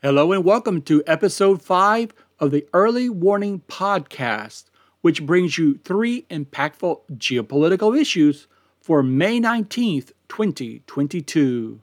[0.00, 4.66] Hello and welcome to episode 5 of the Early Warning Podcast,
[5.00, 8.46] which brings you three impactful geopolitical issues
[8.80, 11.80] for May 19th, 2022.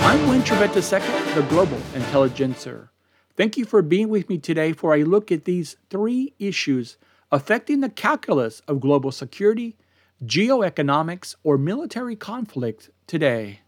[0.00, 2.90] I'm Winn Trivette II, the Global Intelligencer.
[3.36, 6.96] Thank you for being with me today for a look at these three issues
[7.30, 9.76] affecting the calculus of global security,
[10.24, 13.60] geoeconomics, or military conflict today.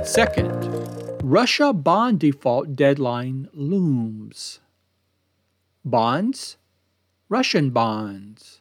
[0.05, 4.61] Second, Russia bond default deadline looms.
[5.85, 6.57] Bonds,
[7.29, 8.61] Russian bonds.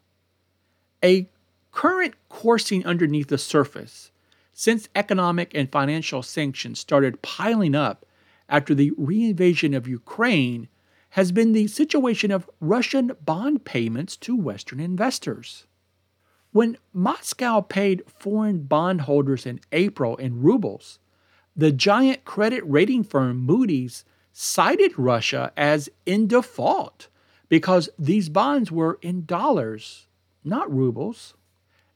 [1.03, 1.29] A
[1.71, 4.09] current coursing underneath the surface
[4.51, 8.07] since economic and financial sanctions started piling up
[8.49, 10.67] after the reinvasion of Ukraine
[11.11, 15.65] has been the situation of Russian bond payments to Western investors.
[16.51, 20.99] When Moscow paid foreign bondholders in April in rubles,
[21.55, 27.07] the giant credit rating firm Moody's cited Russia as in default
[27.49, 30.07] because these bonds were in dollars,
[30.43, 31.33] not rubles.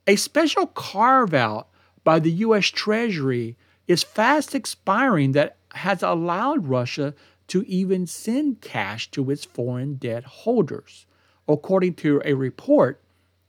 [0.08, 1.70] A special carve out
[2.04, 2.66] by the U.S.
[2.66, 3.56] Treasury
[3.88, 7.14] is fast expiring that has allowed Russia
[7.54, 11.06] to even send cash to its foreign debt holders,
[11.48, 13.00] according to a report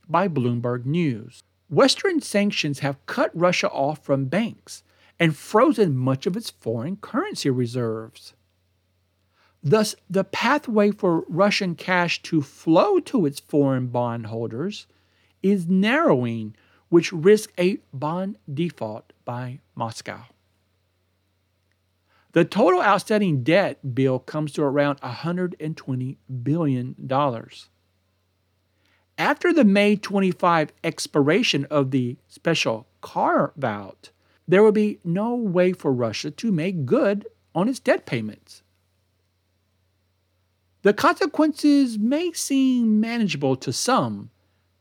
[0.06, 1.42] by Bloomberg News.
[1.70, 4.82] Western sanctions have cut Russia off from banks
[5.18, 8.34] and frozen much of its foreign currency reserves.
[9.62, 14.86] Thus, the pathway for Russian cash to flow to its foreign bondholders
[15.42, 16.54] is narrowing,
[16.90, 20.24] which risks a bond default by Moscow.
[22.34, 26.96] The total outstanding debt bill comes to around $120 billion.
[29.16, 34.10] After the May 25 expiration of the special carve out,
[34.48, 37.24] there will be no way for Russia to make good
[37.54, 38.64] on its debt payments.
[40.82, 44.30] The consequences may seem manageable to some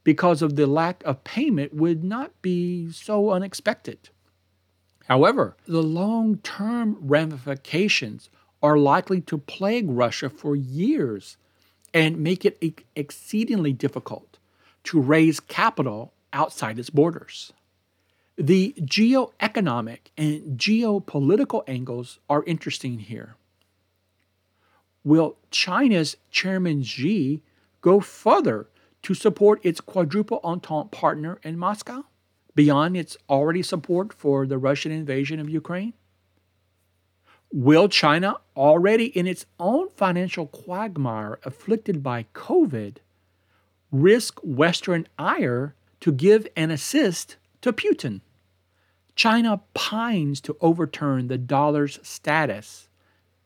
[0.03, 4.09] because of the lack of payment would not be so unexpected.
[5.07, 8.29] However, the long term ramifications
[8.61, 11.37] are likely to plague Russia for years
[11.93, 12.57] and make it
[12.95, 14.37] exceedingly difficult
[14.85, 17.53] to raise capital outside its borders.
[18.37, 23.35] The geoeconomic and geopolitical angles are interesting here.
[25.03, 27.41] Will China's Chairman Xi
[27.81, 28.67] go further
[29.03, 32.05] to support its quadruple entente partner in Moscow?
[32.55, 35.93] Beyond its already support for the Russian invasion of Ukraine?
[37.51, 42.97] Will China, already in its own financial quagmire afflicted by COVID,
[43.91, 48.21] risk Western ire to give an assist to Putin?
[49.15, 52.89] China pines to overturn the dollar's status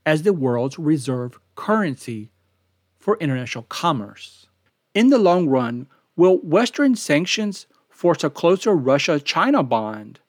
[0.05, 2.29] as the world's reserve currency
[2.97, 4.47] for international commerce.
[4.93, 10.19] In the long run, will Western sanctions force a closer Russia China bond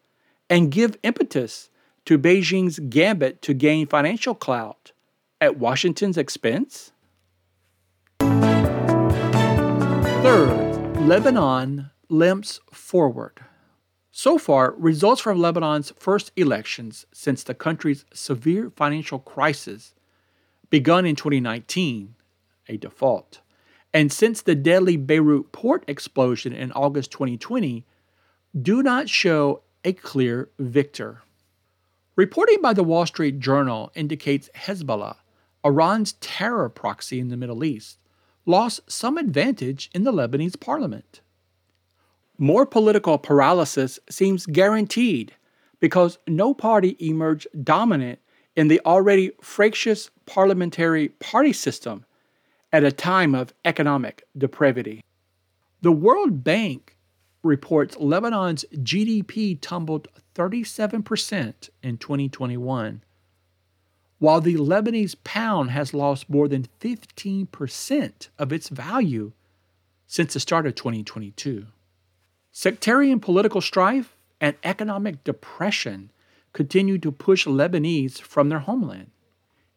[0.49, 1.69] and give impetus
[2.06, 4.93] to Beijing's gambit to gain financial clout
[5.38, 6.93] at Washington's expense?
[10.23, 13.44] Third, Lebanon limps forward.
[14.11, 19.93] So far, results from Lebanon's first elections since the country's severe financial crisis
[20.70, 22.15] begun in 2019,
[22.67, 23.43] a default,
[23.99, 27.85] and since the deadly Beirut port explosion in August 2020,
[28.62, 31.23] do not show a clear victor.
[32.15, 35.17] Reporting by the Wall Street Journal indicates Hezbollah,
[35.65, 37.99] Iran's terror proxy in the Middle East,
[38.47, 41.21] lost some advantage in the Lebanese parliament.
[42.39, 45.35] More political paralysis seems guaranteed
[45.81, 48.21] because no party emerged dominant
[48.55, 52.05] in the already fractious parliamentary party system
[52.73, 55.03] at a time of economic depravity.
[55.81, 56.97] The World Bank
[57.43, 63.03] reports Lebanon's GDP tumbled 37% in 2021,
[64.19, 69.32] while the Lebanese pound has lost more than 15% of its value
[70.06, 71.67] since the start of 2022.
[72.50, 76.11] Sectarian political strife and economic depression
[76.53, 79.11] continue to push Lebanese from their homeland.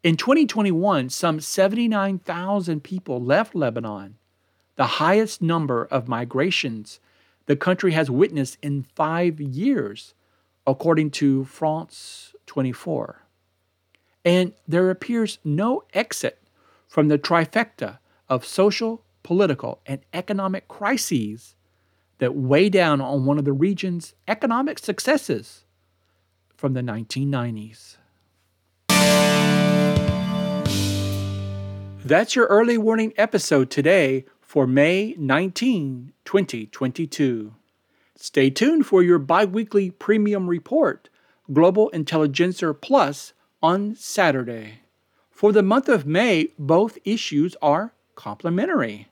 [0.02, 4.16] In 2021, some 79,000 people left Lebanon,
[4.74, 6.98] the highest number of migrations
[7.46, 10.14] the country has witnessed in five years,
[10.66, 13.22] according to France 24.
[14.24, 16.42] And there appears no exit
[16.88, 21.54] from the trifecta of social, political, and economic crises
[22.18, 25.64] that weigh down on one of the region's economic successes
[26.56, 27.98] from the 1990s.
[32.04, 37.54] That's your early warning episode today for May 19, 2022.
[38.16, 41.08] Stay tuned for your biweekly premium report,
[41.52, 44.80] Global Intelligencer Plus, on Saturday.
[45.30, 49.06] For the month of May, both issues are complimentary.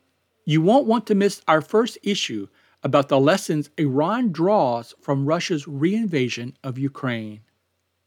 [0.45, 2.49] You won't want to miss our first issue
[2.83, 7.43] about the lessons Iran draws from Russia's reinvasion of Ukraine.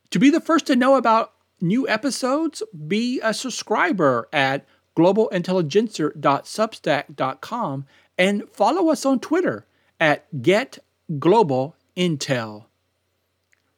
[0.09, 1.32] To be the first to know about
[1.63, 7.85] new episodes, be a subscriber at globalintelligencer.substack.com
[8.17, 9.65] and follow us on Twitter
[9.99, 12.65] at GetGlobalIntel.